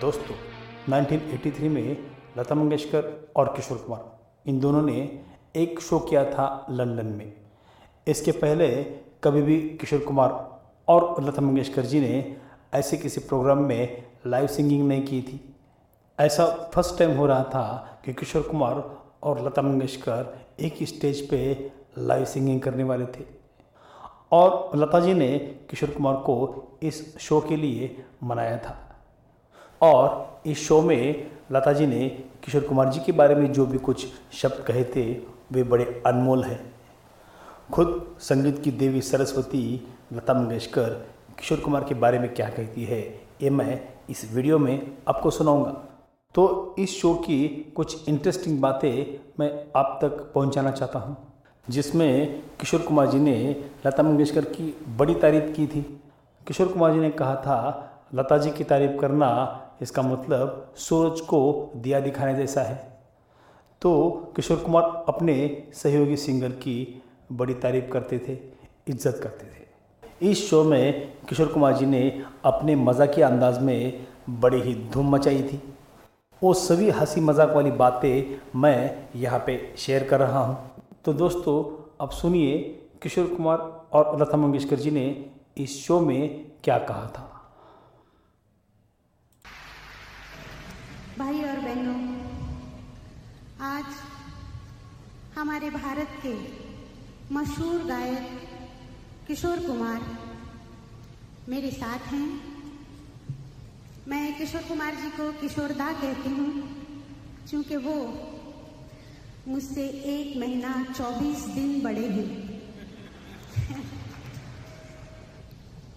[0.00, 0.34] दोस्तों
[0.92, 1.96] 1983 में
[2.38, 5.22] लता मंगेशकर और किशोर कुमार, इन दोनों ने
[5.56, 7.32] एक शो किया था लंदन में।
[8.06, 8.84] इसके पहले
[9.24, 12.36] कभी भी किशोर कुमार और लता मंगेशकर जी ने
[12.74, 15.54] ऐसे किसी प्रोग्राम में लाइव सिंगिंग नहीं की थी।
[16.20, 21.28] ऐसा फ़र्स्ट टाइम हो रहा था कि किशोर कुमार और लता मंगेशकर एक ही स्टेज
[21.30, 23.24] पे लाइव सिंगिंग करने वाले थे।
[24.32, 25.38] और लता जी ने
[25.70, 28.88] किशोर कुमार को इस शो के लिए मनाया था।
[29.82, 32.08] और इस शो में लता जी ने
[32.44, 35.12] किशोर कुमार जी के बारे में जो भी कुछ शब्द कहे थे,
[35.52, 36.60] वे बड़े अनमोल हैं।
[37.72, 40.90] खुद संगीत की देवी सरस्वती लता मंगेशकर
[41.38, 43.00] किशोर कुमार के बारे में क्या कहती है,
[43.42, 45.70] ये मैं इस वीडियो में आपको सुनाऊँगा।
[46.34, 51.16] तो इस शो की कुछ इंटरेस्टिंग बातें मैं आप तक पहुंचाना चाहता हूँ,
[51.66, 55.82] जिसमें किशोर कुमार जी ने लता मंगेशकर की बड़ी तारीफ़ की थी।
[56.46, 59.28] किशोर कुमार जी ने कहा था, लता जी की तारीफ़ करना
[59.82, 62.76] इसका मतलब सूरज को दिया दिखाने जैसा है।
[63.82, 65.34] तो किशोर कुमार अपने
[65.74, 67.02] सहयोगी सिंगर की
[67.32, 68.38] बड़ी तारीफ़ करते थे,
[68.88, 74.60] इज़्ज़त करते थे। इस शो में किशोर कुमार जी ने अपने मजाकी अंदाज में बड़ी
[74.60, 75.60] ही धूम मचाई थी।
[76.42, 80.56] वो सभी हँसी मज़ाक वाली बातें मैं यहाँ पे शेयर कर रहा हूँ।
[81.04, 81.62] तो दोस्तों,
[82.00, 82.58] अब सुनिए
[83.02, 83.58] किशोर कुमार
[83.92, 85.04] और लता मंगेशकर जी ने
[85.58, 87.28] इस शो में क्या कहा था।
[91.22, 92.16] भाई और बहनों,
[93.60, 93.84] आज
[95.38, 96.34] हमारे भारत के
[97.34, 98.48] मशहूर गायक
[99.28, 100.00] किशोर कुमार
[101.48, 102.40] मेरे साथ हैं।
[104.08, 106.50] मैं किशोर कुमार जी को किशोरदा कहती हूँ,
[107.50, 107.94] क्योंकि वो
[109.48, 112.60] मुझसे एक महीना चौबीस दिन बड़े हैं।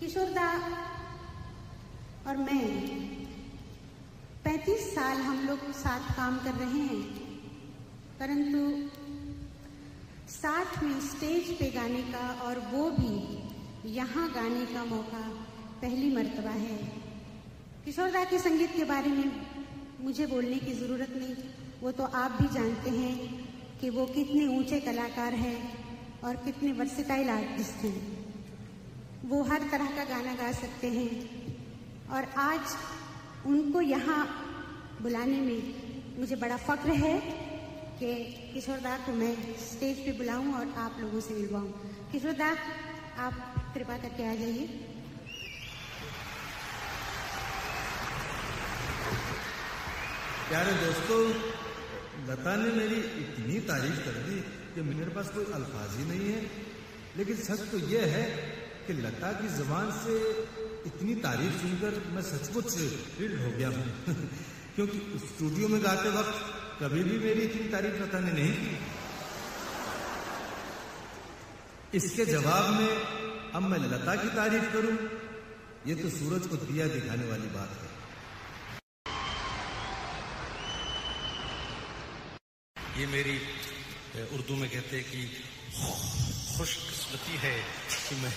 [0.00, 0.52] किशोरदा
[2.26, 3.19] और मैं
[5.10, 7.04] साल हम लोग साथ काम कर रहे हैं,
[8.18, 8.58] परंतु
[10.30, 15.22] साथ में स्टेज पे गाने का और वो भी यहाँ गाने का मौका
[15.80, 16.76] पहली मर्तबा है।
[17.84, 19.32] किशोरदा के संगीत के बारे में
[20.00, 21.34] मुझे बोलने की ज़रूरत नहीं।
[21.82, 23.14] वो तो आप भी जानते हैं
[23.80, 25.58] कि वो कितने ऊँचे कलाकार हैं
[26.24, 27.98] और कितने वर्सेटाइल आर्टिस्ट हैं।
[29.24, 31.10] वो हर तरह का गाना गा सकते हैं
[32.10, 32.76] और आज
[33.46, 34.22] उनको यहाँ
[35.02, 35.60] बुलाने में
[36.18, 37.20] मुझे बड़ा फक्र है
[37.98, 38.14] कि
[38.54, 41.68] किशोरदा को मैं स्टेज पे बुलाऊं और आप लोगों से मिलवाऊं।
[42.12, 42.56] किशोरदा,
[43.18, 43.34] आप
[43.74, 44.66] कृपा करके आ जाइए।
[50.48, 51.28] प्यारे दोस्तों,
[52.30, 54.40] लता ने मेरी इतनी तारीफ़ कर दी
[54.74, 56.50] कि मेरे पास कोई अल्फाज ही नहीं है।
[57.16, 58.24] लेकिन सच तो यह है
[58.86, 60.20] कि लता की जबान से
[60.86, 62.76] इतनी तारीफ़ सुनकर मैं सचमुच
[63.18, 63.92] हिल्ड हो गया हूँ।
[64.80, 66.36] क्योंकि स्टूडियो में गाते वक्त
[66.80, 68.76] कभी भी मेरी इतनी तारीफ़ लता ने नहीं की।
[71.96, 72.92] इसके जवाब में,
[73.54, 74.94] अब मैं लता की तारीफ़ करूँ,
[75.86, 77.88] ये तो सूरज को दिया दिखाने वाली बात है।
[83.00, 83.36] ये मेरी
[84.30, 85.20] उर्दू में कहते हैं कि
[86.56, 87.52] खुशकिस्मती है
[87.98, 88.32] कि मैं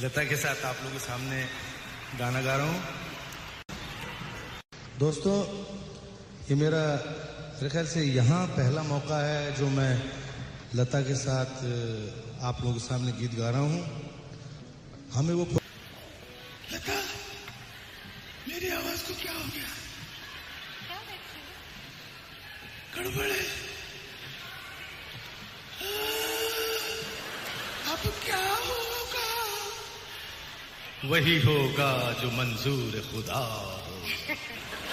[0.00, 1.38] लता के साथ आप लोगों के सामने
[2.18, 2.80] गाना गा रहा हूँ।
[4.98, 5.36] दोस्तों
[6.50, 6.82] ये मेरा
[7.58, 9.92] मेरे ख्याल से यहाँ पहला मौका है जो मैं
[10.74, 11.52] लता के साथ
[12.48, 13.82] आप लोगों के सामने गीत गा रहा हूँ।
[15.14, 15.44] हमें वो
[16.72, 16.96] लता
[18.48, 19.70] मेरी आवाज़ को क्या हो गया?
[22.96, 23.42] गड़बड़ है।
[27.94, 29.28] अब क्या होगा?
[31.12, 33.76] वही होगा जो मंजूर खुदा हो।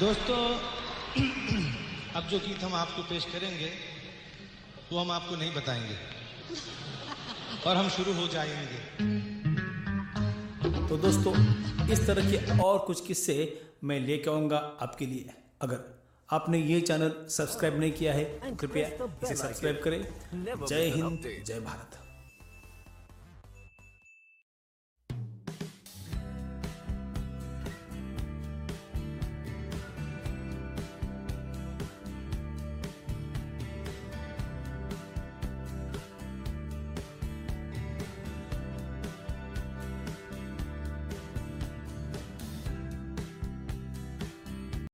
[0.00, 0.36] दोस्तों
[2.16, 3.70] अब जो गीत हम आपको पेश करेंगे
[4.92, 5.96] वो हम आपको नहीं बताएँगे।
[7.66, 8.80] और हम शुरू हो जाएँगे।
[10.88, 11.34] तो दोस्तों
[11.92, 13.36] इस तरह के और कुछ किस्से
[13.84, 15.84] मैं लेके आऊँगा आपके लिए। अगर
[16.28, 18.88] आपने ये चैनल सब्सक्राइब नहीं किया है कृपया
[19.22, 21.99] इसे सब्सक्राइब करें। जय हिंद जय भारत।